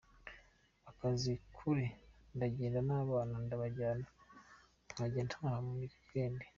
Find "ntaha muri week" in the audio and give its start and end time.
5.27-6.09